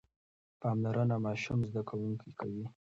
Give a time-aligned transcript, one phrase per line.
[0.61, 2.65] پاملرنه ماشوم زده کوونکی کوي.